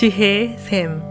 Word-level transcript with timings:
지혜의 0.00 0.56
샘 0.56 1.02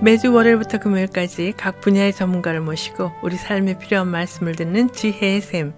매주 0.00 0.32
월요일부터 0.32 0.78
금요일까지 0.78 1.54
각 1.58 1.80
분야의 1.80 2.12
전문가를 2.12 2.60
모시고 2.60 3.10
우리 3.24 3.34
삶에 3.34 3.76
필요한 3.80 4.06
말씀을 4.06 4.52
듣는 4.52 4.86
지혜의 4.92 5.40
샘. 5.40 5.72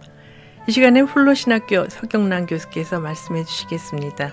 이 0.69 0.71
시간에 0.71 1.01
훌로신학교 1.01 1.87
서경란 1.89 2.45
교수께서 2.45 3.01
말씀해 3.01 3.45
주시겠습니다. 3.45 4.33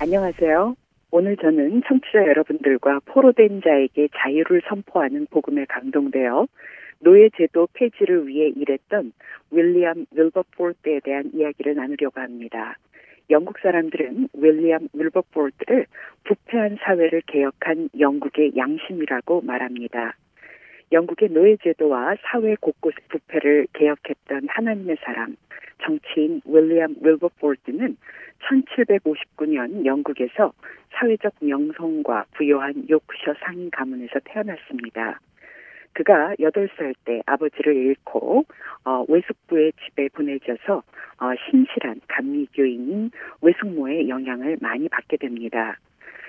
안녕하세요. 0.00 0.76
오늘 1.12 1.38
저는 1.38 1.80
청취자 1.88 2.26
여러분들과 2.26 3.00
포로된 3.06 3.62
자에게 3.64 4.08
자유를 4.18 4.60
선포하는 4.68 5.28
복음에 5.30 5.64
감동되어 5.66 6.46
노예 7.00 7.28
제도 7.36 7.68
폐지를 7.72 8.26
위해 8.26 8.48
일했던 8.48 9.12
윌리엄 9.50 10.06
윌버포트에 10.10 11.00
대한 11.00 11.30
이야기를 11.32 11.76
나누려고 11.76 12.20
합니다. 12.20 12.76
영국 13.30 13.58
사람들은 13.58 14.28
윌리엄 14.34 14.88
윌버포트를 14.92 15.86
부패한 16.24 16.78
사회를 16.80 17.22
개혁한 17.26 17.90
영국의 17.98 18.52
양심이라고 18.56 19.42
말합니다. 19.42 20.16
영국의 20.92 21.28
노예제도와 21.30 22.16
사회 22.22 22.56
곳곳의 22.56 22.96
부패를 23.10 23.66
개혁했던 23.74 24.48
하나님의 24.48 24.96
사람, 25.02 25.36
정치인 25.84 26.40
윌리엄 26.46 26.96
윌버포트는 27.02 27.96
1759년 28.48 29.84
영국에서 29.84 30.52
사회적 30.92 31.34
명성과 31.40 32.26
부요한 32.34 32.88
요크셔 32.88 33.34
상인 33.40 33.70
가문에서 33.70 34.20
태어났습니다. 34.24 35.20
그가 35.98 36.32
8살 36.38 36.94
때 37.04 37.20
아버지를 37.26 37.74
잃고 37.74 38.44
어, 38.84 39.04
외숙부의 39.08 39.72
집에 39.84 40.08
보내져서 40.10 40.76
어, 40.76 41.30
신실한 41.50 42.02
감리교인인 42.06 43.10
외숙모의 43.42 44.08
영향을 44.08 44.58
많이 44.60 44.88
받게 44.88 45.16
됩니다. 45.16 45.76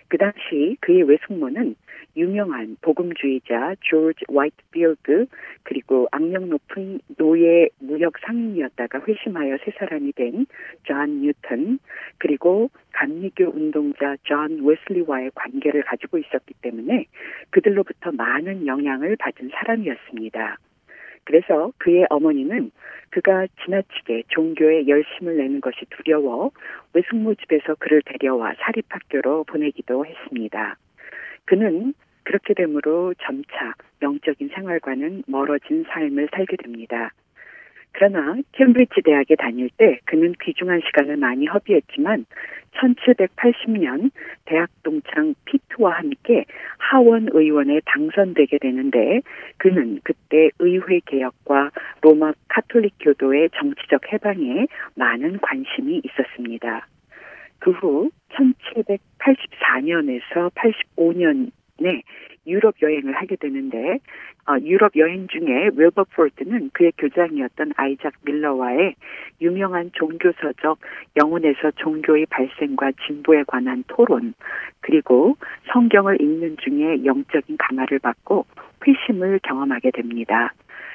그 0.08 0.18
당시 0.18 0.76
그의 0.80 1.04
외숙모는 1.04 1.76
유명한 2.16 2.78
복음주의자 2.82 3.76
조지 3.82 4.26
화이트필드 4.34 5.28
그리고 5.64 6.08
악명 6.12 6.50
높은 6.50 7.00
노예 7.18 7.70
무역 7.80 8.18
상인이었다가 8.20 9.02
회심하여 9.08 9.58
새 9.64 9.72
사람이 9.78 10.14
된 10.14 10.46
존 10.84 11.22
뉴턴 11.22 11.80
그리고 12.18 12.70
감리교 12.94 13.46
운동자 13.46 14.16
존 14.24 14.66
웨슬리와의 14.66 15.32
관계를 15.36 15.84
가지고 15.84 16.18
있었기 16.18 16.56
때문에 16.62 17.06
그들로부터 17.52 18.12
많은 18.12 18.66
영향을 18.66 19.16
받은 19.18 19.50
사람이었습니다. 19.54 20.58
그래서 21.26 21.72
그의 21.78 22.06
어머니는 22.10 22.72
그가 23.12 23.46
지나치게 23.64 24.24
종교에 24.30 24.88
열심을 24.88 25.38
내는 25.38 25.62
것이 25.62 25.86
두려워 25.90 26.52
외숙모 26.94 27.36
집에서 27.36 27.76
그를 27.76 28.02
데려와 28.04 28.56
사립학교로 28.60 29.44
보내기도 29.44 30.06
했습니다. 30.06 30.78
그는 31.50 31.96
그렇게 32.26 32.54
되므로 32.54 33.16
점차 33.26 33.74
영적인 34.04 34.50
생활과는 34.54 35.24
멀어진 35.26 35.84
삶을 35.90 36.30
살게 36.32 36.58
됩니다. 36.58 37.12
그러나 37.92 38.38
캠브리지 38.52 39.02
대학에 39.04 39.36
다닐 39.36 39.72
때 39.76 40.00
그는 40.06 40.36
귀중한 40.44 40.80
시간을 40.86 41.18
많이 41.18 41.48
허비했지만 41.48 42.28
1780년 42.76 44.12
대학 44.46 44.70
동창 44.84 45.34
피트와 45.46 45.94
함께 45.98 46.46
하원 46.78 47.30
의원에 47.32 47.82
당선되게 47.84 48.60
되는데 48.60 49.22
그는 49.58 50.02
그때 50.04 50.52
의회 50.60 51.00
개혁과 51.04 51.72
로마 52.02 52.34
카톨릭 52.48 52.94
교도의 53.00 53.50
정치적 53.58 54.14
해방에 54.14 54.68
많은 54.94 55.40
관심이 55.40 56.00
있었습니다. 56.06 56.86
그 57.58 57.72
후 57.72 58.10
1784년에서 59.90 60.52
85년에 60.54 62.02
유럽 62.48 62.76
여행을 62.82 63.14
하게 63.14 63.36
되는데 63.36 64.00
어, 64.48 64.58
유럽 64.64 64.94
여행 64.96 65.28
중에 65.28 65.70
윌버포트는 65.76 66.72
그의 66.74 66.92
교장이었던 66.98 67.74
아이작 67.76 68.14
밀러와의 68.24 68.96
유명한 69.42 69.92
종교 69.94 70.32
서적 70.32 70.80
영혼에서 71.18 71.72
종교의 71.76 72.26
발생과 72.28 72.94
진보에 73.06 73.44
관한 73.46 73.84
토론 73.88 74.34
그리고 74.80 75.38
성경을 75.72 76.22
읽는 76.22 76.58
중에 76.58 77.06
영적인 77.06 77.58
감화를 77.58 78.00
받고 78.00 78.46
회심을 78.90 79.40
경험하게 79.44 79.92
됩니다. 79.92 80.54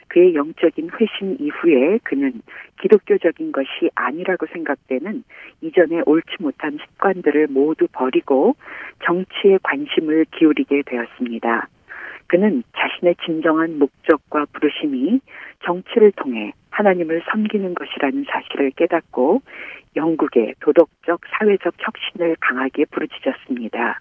그의 0.08 0.34
영적인 0.34 0.90
회심 1.00 1.36
이후에 1.40 1.98
그는 2.02 2.42
기독교적인 2.80 3.52
것이 3.52 3.90
아니라고 3.94 4.46
생각되는 4.46 5.24
이전에 5.62 6.02
옳지 6.04 6.36
못한 6.40 6.78
습관들을 6.78 7.48
모두 7.48 7.86
버리고 7.90 8.54
정치에 9.04 9.58
관심을 9.62 10.26
기울이게 10.36 10.82
되었습니다. 10.86 11.68
그는 12.26 12.62
자신의 12.76 13.16
진정한 13.24 13.78
목적과 13.78 14.46
부르심이 14.52 15.20
정치를 15.64 16.12
통해 16.12 16.52
하나님을 16.70 17.22
섬기는 17.30 17.74
것이라는 17.74 18.24
사실을 18.28 18.70
깨닫고 18.72 19.42
영국의 19.96 20.54
도덕적 20.60 21.20
사회적 21.30 21.74
혁신을 21.78 22.36
강하게 22.40 22.84
부르짖었습니다. 22.86 24.00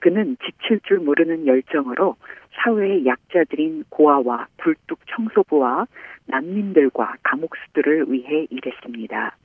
그는 0.00 0.36
지칠 0.44 0.80
줄 0.80 0.98
모르는 0.98 1.46
열정으로 1.46 2.16
사회의 2.64 3.04
약자들인 3.04 3.84
고아와 3.90 4.46
불뚝 4.56 5.00
청소부와 5.06 5.86
난민들과 6.26 7.16
감옥수들을 7.22 8.10
위해 8.10 8.46
일했습니다. 8.48 9.36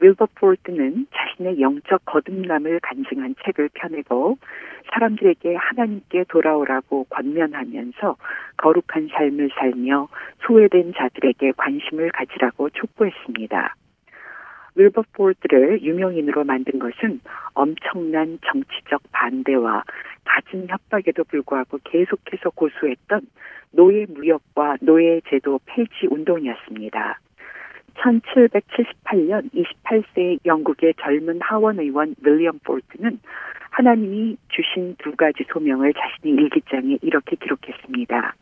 윌버포트는 0.00 1.06
자신의 1.14 1.60
영적 1.60 2.04
거듭남을 2.06 2.80
간증한 2.80 3.36
책을 3.44 3.68
펴내고 3.74 4.38
사람들에게 4.92 5.54
하나님께 5.54 6.24
돌아오라고 6.28 7.04
권면하면서 7.04 8.16
거룩한 8.56 9.08
삶을 9.12 9.50
살며 9.56 10.08
소외된 10.46 10.94
자들에게 10.96 11.52
관심을 11.56 12.10
가지라고 12.10 12.70
촉구했습니다. 12.70 13.76
윌버포트를 14.74 15.82
유명인으로 15.82 16.44
만든 16.44 16.78
것은 16.78 17.20
엄청난 17.54 18.38
정치적 18.46 19.02
반대와 19.12 19.84
갖은 20.50 20.68
협박에도 20.68 21.24
불구하고 21.24 21.78
계속해서 21.84 22.50
고수했던 22.50 23.22
노예 23.72 24.06
무역과 24.06 24.78
노예 24.80 25.20
제도 25.28 25.60
폐지 25.64 26.06
운동이었습니다. 26.10 27.20
1778년 27.94 29.50
28세의 29.52 30.40
영국의 30.44 30.94
젊은 31.00 31.40
하원 31.40 31.78
의원 31.78 32.14
윌리엄 32.24 32.58
포트는 32.64 33.20
하나님이 33.70 34.36
주신 34.48 34.96
두 34.98 35.14
가지 35.16 35.44
소명을 35.52 35.92
자신의 35.94 36.42
일기장에 36.44 36.98
이렇게 37.02 37.36
기록했습니다. 37.36 38.34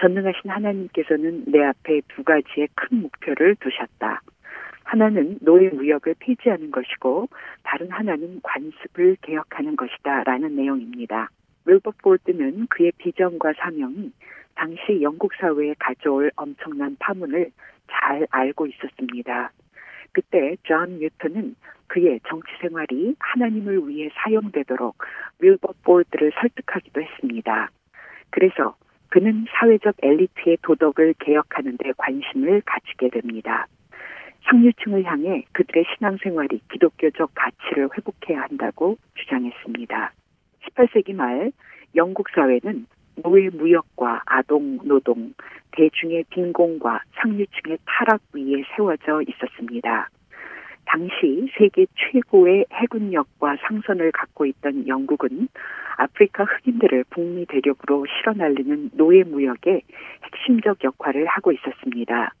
전능하신 0.00 0.50
하나님께서는 0.50 1.44
내 1.46 1.64
앞에 1.64 2.02
두 2.08 2.22
가지의 2.22 2.68
큰 2.74 3.02
목표를 3.02 3.56
두셨다. 3.56 4.20
하나는 4.96 5.36
노예 5.42 5.68
무역을 5.68 6.14
폐지하는 6.18 6.70
것이고 6.70 7.28
다른 7.62 7.90
하나는 7.90 8.40
관습을 8.42 9.18
개혁하는 9.20 9.76
것이다 9.76 10.24
라는 10.24 10.56
내용입니다. 10.56 11.28
윌버포드는 11.66 12.68
그의 12.68 12.92
비전과 12.96 13.52
사명이 13.58 14.10
당시 14.54 15.02
영국 15.02 15.34
사회에 15.34 15.74
가져올 15.78 16.30
엄청난 16.36 16.96
파문을 16.98 17.50
잘 17.90 18.26
알고 18.30 18.68
있었습니다. 18.68 19.52
그때 20.12 20.56
존 20.62 20.98
뉴턴은 20.98 21.56
그의 21.88 22.20
정치 22.26 22.48
생활이 22.62 23.16
하나님을 23.18 23.86
위해 23.86 24.08
사용되도록 24.14 24.96
윌버포스를 25.40 26.32
설득하기도 26.40 27.02
했습니다. 27.02 27.68
그래서 28.30 28.74
그는 29.10 29.44
사회적 29.50 29.96
엘리트의 30.02 30.56
도덕을 30.62 31.16
개혁하는 31.18 31.76
데 31.76 31.92
관심을 31.98 32.62
가지게 32.64 33.10
됩니다. 33.10 33.66
상류층을 34.48 35.04
향해 35.04 35.44
그들의 35.52 35.84
신앙생활이 35.96 36.60
기독교적 36.70 37.30
가치를 37.34 37.88
회복해야 37.96 38.42
한다고 38.42 38.96
주장했습니다. 39.14 40.12
18세기 40.62 41.14
말 41.14 41.52
영국 41.94 42.28
사회는 42.30 42.86
노예 43.22 43.48
무역과 43.48 44.22
아동 44.26 44.78
노동, 44.84 45.32
대중의 45.72 46.24
빈곤과 46.30 47.00
상류층의 47.16 47.78
타락 47.86 48.20
위에 48.34 48.62
세워져 48.74 49.22
있었습니다. 49.22 50.08
당시 50.84 51.48
세계 51.58 51.86
최고의 51.96 52.66
해군력과 52.72 53.56
상선을 53.66 54.12
갖고 54.12 54.46
있던 54.46 54.86
영국은 54.86 55.48
아프리카 55.96 56.44
흑인들을 56.44 57.04
북미 57.10 57.46
대륙으로 57.46 58.06
실어 58.06 58.34
날리는 58.34 58.90
노예 58.94 59.24
무역에 59.24 59.80
핵심적 60.22 60.84
역할을 60.84 61.26
하고 61.26 61.52
있었습니다. 61.52 62.32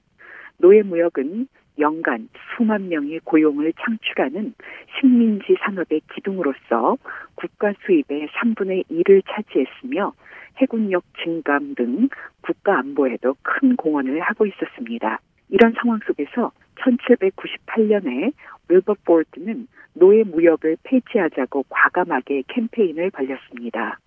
노예 0.58 0.82
무역은 0.82 1.48
연간 1.78 2.28
수만 2.56 2.88
명의 2.88 3.20
고용을 3.24 3.72
창출하는 3.74 4.54
식민지 4.98 5.56
산업의 5.60 6.02
기둥으로서 6.14 6.96
국가 7.34 7.72
수입의 7.84 8.28
3분의 8.28 8.84
1을 8.90 9.22
차지했으며 9.26 10.12
해군력 10.56 11.04
증감 11.22 11.74
등 11.74 12.08
국가 12.40 12.78
안보에도 12.78 13.36
큰 13.42 13.76
공헌을 13.76 14.20
하고 14.20 14.46
있었습니다. 14.46 15.20
이런 15.50 15.72
상황 15.74 16.00
속에서 16.06 16.52
1798년에 16.76 18.32
윌버포드는 18.68 19.68
노예 19.94 20.24
무역을 20.24 20.76
폐지하자고 20.82 21.66
과감하게 21.68 22.44
캠페인을 22.48 23.10
벌렸습니다. 23.10 23.98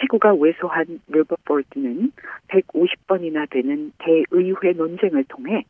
지구가 0.00 0.34
왜소한 0.34 1.00
윌버포드는 1.08 2.12
150번이나 2.48 3.48
되는 3.50 3.92
대의회 3.98 4.72
논쟁을 4.72 5.24
통해 5.24 5.64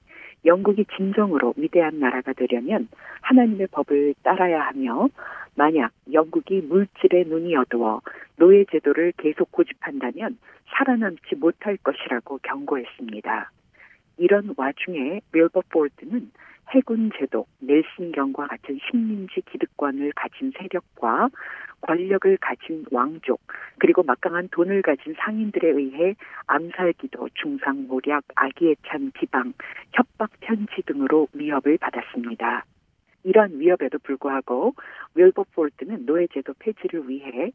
영국이 0.45 0.87
진정으로 0.97 1.55
위대한 1.57 1.99
나라가 1.99 2.33
되려면 2.33 2.89
하나님의 3.23 3.69
법을 3.71 4.15
따라야 4.23 4.63
하며 4.63 5.09
만약 5.55 5.93
영국이 6.13 6.63
물질에 6.63 7.25
눈이 7.25 7.57
어두워 7.57 8.01
노예 8.37 8.65
제도를 8.65 9.13
계속 9.17 9.53
고집한다면 9.53 10.39
살아남지 10.69 11.37
못할 11.37 11.77
것이라고 11.77 12.39
경고했습니다. 12.43 13.51
이런 14.19 14.55
와중에 14.57 15.21
밀버포드는 15.33 16.31
해군 16.71 17.11
제도, 17.19 17.47
넬슨경과 17.61 18.47
같은 18.47 18.79
식민지 18.89 19.43
기득권을 19.51 20.13
가진 20.15 20.53
세력과 20.57 21.29
권력을 21.81 22.37
가진 22.41 22.85
왕족, 22.91 23.41
그리고 23.79 24.03
막강한 24.03 24.49
돈을 24.53 24.83
가진 24.83 25.15
상인들에 25.19 25.71
의해 25.71 26.15
암살기도, 26.47 27.31
중상모략, 27.35 28.25
아기애찬 28.35 29.13
비방, 29.15 29.53
협박 29.93 30.31
편지 30.41 30.83
등으로 30.87 31.29
위협을 31.33 31.79
받았습니다. 31.79 32.65
이런 33.25 33.59
위협에도 33.59 33.99
불구하고 33.99 34.75
윌버포트는 35.15 36.07
노예제도 36.07 36.55
폐지를 36.59 37.09
위해 37.09 37.53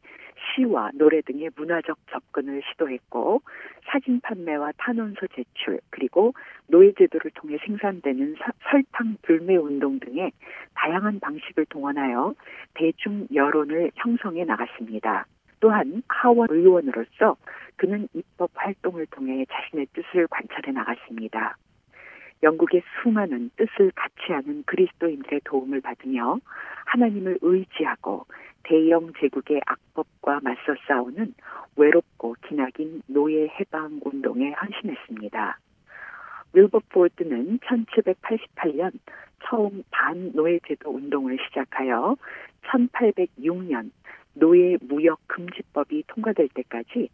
시와 0.56 0.90
노래 0.94 1.20
등의 1.20 1.50
문화적 1.54 1.98
접근을 2.10 2.62
시도했고 2.72 3.42
사진 3.84 4.20
판매와 4.20 4.72
탄원서 4.78 5.26
제출 5.34 5.80
그리고 5.90 6.32
노예 6.66 6.92
제도를 6.92 7.30
통해 7.34 7.58
생산되는 7.64 8.36
사, 8.38 8.50
설탕 8.70 9.16
불매 9.22 9.56
운동 9.56 10.00
등의 10.00 10.32
다양한 10.74 11.20
방식을 11.20 11.66
동원하여 11.66 12.34
대중 12.74 13.26
여론을 13.32 13.92
형성해 13.94 14.44
나갔습니다. 14.44 15.26
또한 15.60 16.02
하원 16.08 16.48
의원으로서 16.50 17.36
그는 17.76 18.08
입법 18.14 18.50
활동을 18.54 19.06
통해 19.06 19.44
자신의 19.50 19.86
뜻을 19.92 20.26
관찰해 20.28 20.72
나갔습니다. 20.72 21.56
영국의 22.42 22.82
수많은 23.02 23.50
뜻을 23.56 23.90
같이 23.94 24.32
하는 24.32 24.62
그리스도인들의 24.66 25.40
도움을 25.44 25.80
받으며 25.80 26.38
하나님을 26.84 27.38
의지하고 27.40 28.26
대영 28.66 29.12
제국의 29.18 29.60
악법과 29.64 30.40
맞서 30.42 30.74
싸우는 30.88 31.34
외롭고 31.76 32.34
기나긴 32.48 33.02
노예 33.06 33.46
해방 33.46 34.00
운동에 34.04 34.50
헌신했습니다. 34.52 35.58
윌버포드는 36.52 37.58
1788년 37.60 38.92
처음 39.44 39.84
반노예제도 39.90 40.90
운동을 40.90 41.38
시작하여 41.46 42.16
1806년 42.64 43.90
노예 44.38 44.76
무역 44.82 45.18
금지법이 45.28 46.04
통과될 46.08 46.48
때까지 46.54 47.08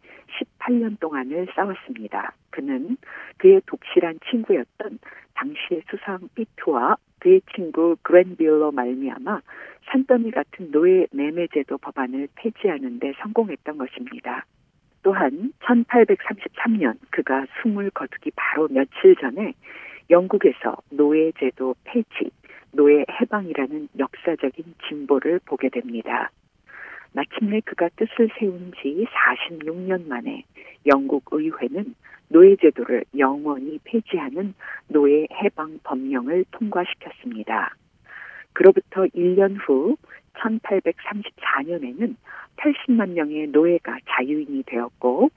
18년 0.59 0.99
동안을 0.99 1.47
싸웠습니다. 1.55 2.33
그는 2.49 2.97
그의 3.37 3.61
독실한 3.65 4.19
친구였던 4.29 4.99
당시의 5.33 5.83
수상 5.89 6.19
피투와 6.35 6.97
그의 7.19 7.41
친구 7.55 7.95
그랜빌로 8.01 8.71
말미암아 8.71 9.41
산더미 9.89 10.31
같은 10.31 10.71
노예 10.71 11.07
매매제도 11.11 11.77
법안을 11.77 12.27
폐지하는 12.35 12.99
데 12.99 13.13
성공했던 13.21 13.77
것입니다. 13.77 14.45
또한 15.01 15.51
1833년 15.59 16.97
그가 17.09 17.45
숨을 17.61 17.89
거두기 17.91 18.31
바로 18.35 18.67
며칠 18.69 19.15
전에 19.15 19.53
영국에서 20.09 20.77
노예제도 20.89 21.75
폐지, 21.83 22.31
노예 22.71 23.05
해방이라는 23.09 23.89
역사적인 23.99 24.75
진보를 24.87 25.39
보게 25.45 25.69
됩니다. 25.69 26.31
마침내 27.13 27.61
그가 27.61 27.89
뜻을 27.95 28.29
세운 28.39 28.71
지 28.81 29.05
46년 29.05 30.07
만에 30.07 30.43
영국 30.85 31.23
의회는 31.31 31.95
노예제도를 32.29 33.05
영원히 33.17 33.79
폐지하는 33.83 34.53
노예 34.87 35.27
해방 35.31 35.79
법령을 35.83 36.45
통과시켰습니다. 36.51 37.75
그로부터 38.53 39.05
1년 39.05 39.57
후 39.59 39.97
1834년에는 40.33 42.15
80만 42.57 43.11
명의 43.11 43.47
노예가 43.47 43.97
자유인이 44.09 44.63
되었고 44.65 45.29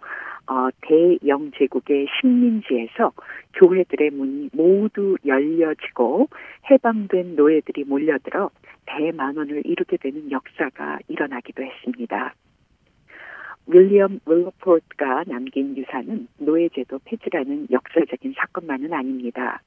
어, 0.48 0.68
대영제국의 0.82 2.06
식민지에서 2.20 3.12
교회들의 3.54 4.10
문이 4.10 4.50
모두 4.52 5.16
열려지고 5.24 6.28
해방된 6.70 7.34
노예들이 7.36 7.84
몰려들어 7.84 8.50
대만원을 8.86 9.62
이루게 9.66 9.96
되는 9.96 10.30
역사가 10.30 11.00
일어나기도 11.08 11.62
했습니다. 11.62 12.34
윌리엄 13.66 14.20
윌러포트가 14.26 15.24
남긴 15.26 15.76
유산은 15.76 16.28
노예제도 16.38 17.00
폐지라는 17.04 17.68
역사적인 17.70 18.34
사건만은 18.36 18.92
아닙니다. 18.92 19.60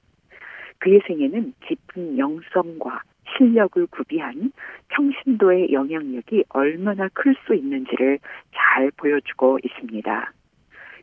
그의 0.80 1.02
생애는 1.06 1.54
깊은 1.68 2.18
영성과 2.18 3.02
실력을 3.38 3.86
구비한 3.88 4.52
평신도의 4.88 5.74
영향력이 5.74 6.46
얼마나 6.50 7.10
클 7.10 7.36
수 7.46 7.54
있는지를 7.54 8.20
잘 8.54 8.92
보여주고 8.92 9.60
있습니다. 9.64 10.34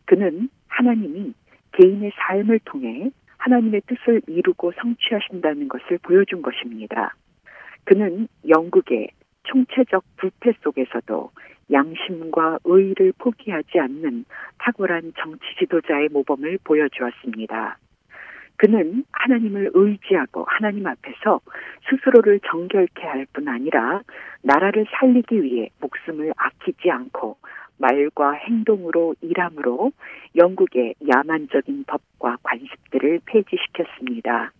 그는 0.06 0.48
하나님이 0.68 1.34
개인의 1.72 2.12
삶을 2.16 2.60
통해 2.64 3.10
하나님의 3.36 3.82
뜻을 3.86 4.22
이루고 4.26 4.72
성취하신다는 4.72 5.68
것을 5.68 5.98
보여준 5.98 6.42
것입니다. 6.42 7.14
그는 7.86 8.26
영국의 8.48 9.10
총체적 9.44 10.04
불패 10.16 10.52
속에서도 10.62 11.30
양심과 11.72 12.58
의를 12.64 13.12
포기하지 13.16 13.78
않는 13.78 14.24
탁월한 14.58 15.12
정치 15.18 15.44
지도자의 15.58 16.08
모범을 16.10 16.58
보여주었습니다. 16.64 17.78
그는 18.56 19.04
하나님을 19.12 19.70
의지하고 19.74 20.44
하나님 20.48 20.86
앞에서 20.86 21.40
스스로를 21.88 22.40
정결케 22.40 23.06
할 23.06 23.26
뿐 23.32 23.48
아니라 23.48 24.02
나라를 24.42 24.86
살리기 24.90 25.42
위해 25.42 25.70
목숨을 25.80 26.32
아끼지 26.36 26.90
않고 26.90 27.36
말과 27.78 28.32
행동으로 28.32 29.14
일함으로 29.20 29.92
영국의 30.34 30.94
야만적인 31.06 31.84
법과 31.86 32.38
관습들을 32.42 33.20
폐지시켰습니다. 33.26 34.52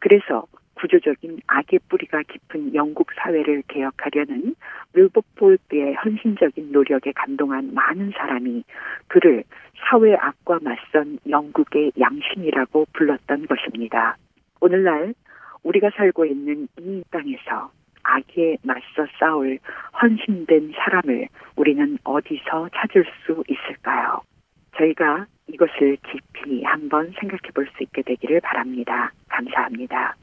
그래서 0.00 0.46
구조적인 0.80 1.40
악의 1.46 1.80
뿌리가 1.88 2.22
깊은 2.22 2.74
영국 2.74 3.08
사회를 3.14 3.62
개혁하려는 3.68 4.54
윌버폴드의 4.94 5.94
헌신적인 5.94 6.72
노력에 6.72 7.12
감동한 7.12 7.74
많은 7.74 8.12
사람이 8.16 8.64
그를 9.08 9.44
사회 9.78 10.14
악과 10.14 10.58
맞선 10.62 11.18
영국의 11.28 11.92
양심이라고 11.98 12.86
불렀던 12.94 13.46
것입니다. 13.46 14.16
오늘날 14.60 15.14
우리가 15.62 15.90
살고 15.96 16.24
있는 16.24 16.68
이 16.78 17.02
땅에서 17.10 17.70
악에 18.02 18.56
맞서 18.62 19.06
싸울 19.18 19.58
헌신된 20.02 20.72
사람을 20.76 21.28
우리는 21.56 21.98
어디서 22.04 22.70
찾을 22.74 23.04
수 23.24 23.44
있을까요? 23.48 24.22
저희가 24.78 25.26
이것을 25.48 25.98
깊이 26.10 26.62
한번 26.64 27.12
생각해 27.20 27.50
볼 27.54 27.66
수 27.76 27.82
있게 27.82 28.02
되기를 28.02 28.40
바랍니다. 28.40 29.12
감사합니다. 29.28 30.16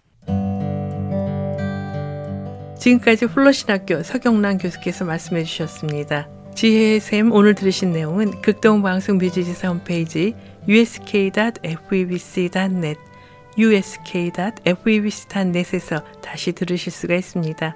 지금까지 2.88 3.26
훌러신학교 3.26 4.02
서경란 4.02 4.60
교수께서 4.60 5.04
말씀해 5.04 5.44
주셨습니다. 5.44 6.30
지혜의 6.56 7.02
샘 7.02 7.34
오늘 7.34 7.54
들으신 7.54 7.92
내용은 7.92 8.40
극동방송 8.42 9.18
뮤지지사 9.18 9.68
홈페이지 9.68 10.34
usk.febc.net 10.70 11.60
usk.febc.net에서 13.58 14.62
다시 16.22 16.54
들으실 16.54 16.94
수가 16.94 17.16
있습니다. 17.16 17.76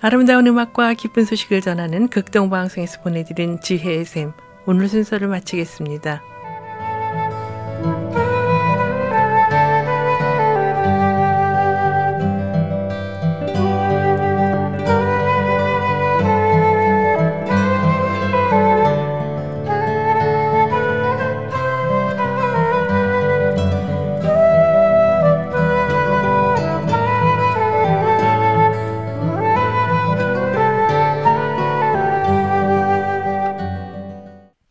아름다운 0.00 0.48
음악과 0.48 0.94
기쁜 0.94 1.24
소식을 1.24 1.60
전하는 1.60 2.08
극동방송에서 2.08 3.02
보내드린 3.02 3.60
지혜의 3.60 4.04
샘 4.04 4.32
오늘 4.66 4.88
순서를 4.88 5.28
마치겠습니다. 5.28 6.31